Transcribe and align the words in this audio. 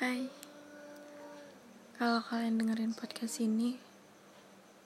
Hai. 0.00 0.32
Kalau 2.00 2.24
kalian 2.24 2.56
dengerin 2.56 2.96
podcast 2.96 3.36
ini 3.36 3.76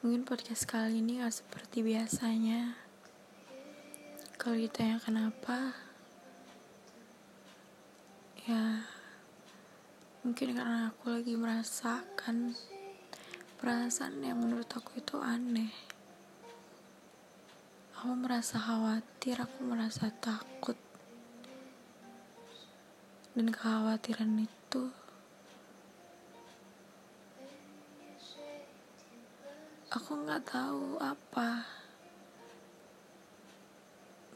Mungkin 0.02 0.26
podcast 0.26 0.66
kali 0.66 0.98
ini 0.98 1.22
gak 1.22 1.38
seperti 1.38 1.86
biasanya. 1.86 2.74
Kalau 4.34 4.58
ditanya 4.58 4.98
kenapa 4.98 5.78
Ya 8.42 8.82
Mungkin 10.26 10.58
karena 10.58 10.90
aku 10.90 11.14
lagi 11.14 11.38
merasakan 11.38 12.58
Perasaan 13.62 14.18
yang 14.18 14.42
menurut 14.42 14.66
aku 14.66 14.98
itu 14.98 15.22
aneh. 15.22 15.70
Aku 18.02 18.18
merasa 18.18 18.58
khawatir, 18.58 19.38
aku 19.38 19.62
merasa 19.62 20.10
takut. 20.10 20.74
Dan 23.38 23.54
kekhawatiran 23.54 24.42
itu 24.42 25.03
aku 30.04 30.20
nggak 30.20 30.44
tahu 30.44 31.00
apa. 31.00 31.64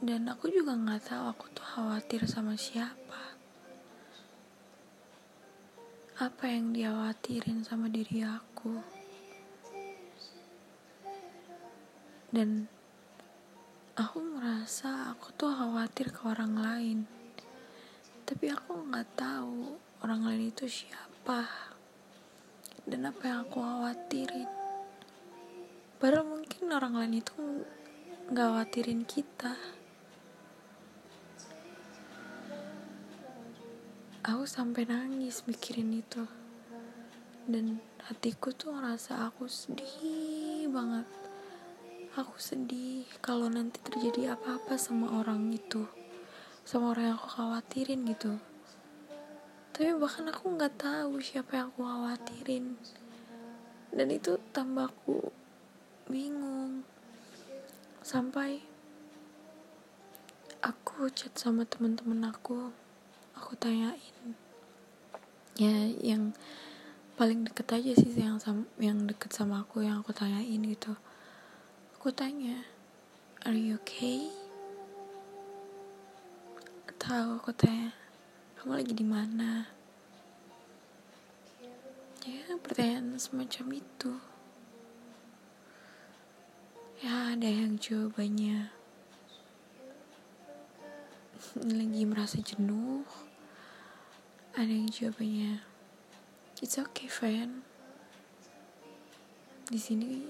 Dan 0.01 0.25
aku 0.33 0.49
juga 0.49 0.73
nggak 0.73 1.13
tahu 1.13 1.25
aku 1.29 1.45
tuh 1.53 1.61
khawatir 1.61 2.25
sama 2.25 2.57
siapa. 2.57 3.37
Apa 6.25 6.49
yang 6.49 6.73
dikhawatirin 6.73 7.69
sama 7.69 7.93
diri 7.93 8.25
aku. 8.25 8.81
Dan 12.33 12.65
aku 13.93 14.25
merasa 14.25 15.13
aku 15.13 15.37
tuh 15.37 15.53
khawatir 15.53 16.09
ke 16.09 16.25
orang 16.25 16.57
lain. 16.57 16.99
Tapi 18.25 18.57
aku 18.57 18.89
nggak 18.89 19.21
tahu 19.21 19.77
orang 20.01 20.33
lain 20.33 20.49
itu 20.49 20.65
siapa. 20.65 21.45
Dan 22.89 23.05
apa 23.05 23.21
yang 23.29 23.45
aku 23.45 23.61
khawatirin 23.61 24.58
Padahal 25.99 26.31
mungkin 26.31 26.71
orang 26.71 26.95
lain 26.95 27.19
itu 27.19 27.35
nggak 28.31 28.47
khawatirin 28.55 29.03
kita. 29.03 29.59
Aku 34.23 34.47
sampai 34.47 34.87
nangis 34.87 35.43
mikirin 35.51 35.91
itu. 35.99 36.23
Dan 37.51 37.83
hatiku 38.07 38.55
tuh 38.55 38.79
ngerasa 38.79 39.27
aku 39.27 39.51
sedih 39.51 40.71
banget. 40.71 41.11
Aku 42.15 42.39
sedih 42.39 43.03
kalau 43.19 43.51
nanti 43.51 43.83
terjadi 43.83 44.39
apa-apa 44.39 44.79
sama 44.79 45.19
orang 45.19 45.51
itu. 45.51 45.83
Sama 46.63 46.95
orang 46.95 47.11
yang 47.11 47.19
aku 47.19 47.43
khawatirin 47.43 48.07
gitu. 48.07 48.39
Tapi 49.75 49.99
bahkan 49.99 50.31
aku 50.31 50.47
nggak 50.47 50.79
tahu 50.79 51.19
siapa 51.19 51.59
yang 51.59 51.75
aku 51.75 51.83
khawatirin. 51.83 52.79
Dan 53.91 54.15
itu 54.15 54.39
tambah 54.55 54.95
aku 54.95 55.48
bingung. 56.09 56.83
Sampai 58.01 58.65
aku 60.65 61.07
chat 61.13 61.37
sama 61.37 61.69
teman-teman 61.69 62.33
aku 62.33 62.73
aku 63.37 63.53
tanyain. 63.61 64.35
Ya 65.55 65.93
yang 66.01 66.33
paling 67.15 67.45
deket 67.45 67.69
aja 67.77 67.93
sih 67.95 68.17
yang 68.17 68.41
sama, 68.41 68.65
yang 68.81 69.05
deket 69.05 69.31
sama 69.37 69.63
aku 69.63 69.85
yang 69.85 70.01
aku 70.01 70.17
tanyain 70.17 70.65
gitu. 70.65 70.97
Aku 72.01 72.11
tanya 72.11 72.65
are 73.45 73.55
you 73.55 73.77
okay? 73.79 74.33
Tahu 76.99 77.41
aku 77.41 77.55
tanya 77.55 77.95
kamu 78.59 78.83
lagi 78.83 78.93
di 78.93 79.07
mana? 79.07 79.71
Ya 82.27 82.53
pertanyaan 82.61 83.17
semacam 83.17 83.81
itu 83.81 84.13
ya 86.99 87.35
ada 87.35 87.49
yang 87.49 87.79
jawabannya. 87.79 88.71
Lagi 91.79 92.03
merasa 92.07 92.39
jenuh. 92.43 93.07
Ada 94.59 94.73
yang 94.75 94.91
jawabannya 94.91 95.69
it's 96.59 96.75
okay 96.75 97.07
friend 97.07 97.63
di 99.71 99.79
sini 99.79 100.27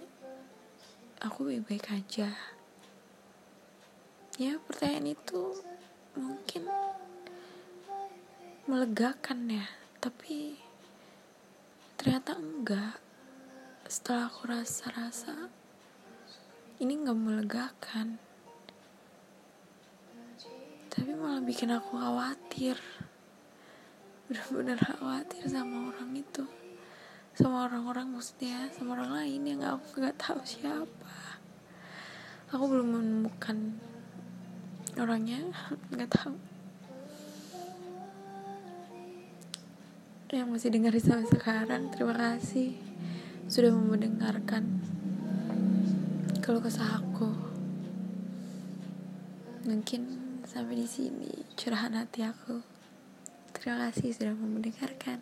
aku 1.24 1.48
baik-baik 1.48 1.88
aja. 1.88 2.28
Ya 4.36 4.60
pertanyaan 4.60 5.16
itu 5.16 5.56
mungkin 6.12 6.68
melegakan 8.68 9.48
ya 9.48 9.64
tapi 10.04 10.60
ternyata 11.96 12.36
enggak. 12.36 13.00
Setelah 13.88 14.28
aku 14.28 14.52
rasa-rasa 14.52 15.48
ini 16.78 16.94
gak 17.02 17.18
melegakan. 17.18 18.22
Tapi 20.86 21.10
malah 21.18 21.42
bikin 21.42 21.74
aku 21.74 21.98
khawatir. 21.98 22.78
Benar-benar 24.30 24.78
khawatir 24.78 25.42
sama 25.50 25.90
orang 25.90 26.14
itu. 26.14 26.46
Sama 27.34 27.66
orang-orang 27.66 28.14
maksudnya 28.14 28.70
sama 28.70 28.94
orang 28.94 29.10
lain 29.10 29.42
yang 29.42 29.60
aku 29.66 29.98
gak 29.98 30.22
tahu 30.22 30.38
siapa. 30.46 31.42
Aku 32.54 32.64
belum 32.70 32.88
menemukan 32.94 33.74
orangnya 34.94 35.50
nggak 35.94 36.10
tahu. 36.14 36.34
Yang 40.30 40.48
masih 40.48 40.68
dengerin 40.70 41.02
sampai 41.02 41.26
sekarang 41.26 41.82
terima 41.90 42.14
kasih 42.14 42.78
sudah 43.48 43.72
mendengarkan 43.72 44.97
kalau 46.48 46.64
kesah 46.64 47.04
aku 47.04 47.28
mungkin 49.68 50.16
sampai 50.48 50.80
di 50.80 50.88
sini 50.88 51.28
curahan 51.52 51.92
hati 51.92 52.24
aku. 52.24 52.64
Terima 53.52 53.92
kasih 53.92 54.16
sudah 54.16 54.32
mendengarkan 54.32 55.20